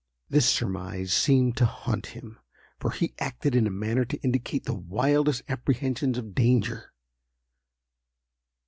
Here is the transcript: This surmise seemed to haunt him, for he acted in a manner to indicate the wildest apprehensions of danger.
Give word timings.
This 0.29 0.49
surmise 0.49 1.13
seemed 1.13 1.55
to 1.57 1.67
haunt 1.67 2.07
him, 2.17 2.39
for 2.79 2.89
he 2.89 3.13
acted 3.19 3.53
in 3.53 3.67
a 3.67 3.69
manner 3.69 4.03
to 4.05 4.17
indicate 4.21 4.63
the 4.65 4.73
wildest 4.73 5.43
apprehensions 5.47 6.17
of 6.17 6.33
danger. 6.33 6.91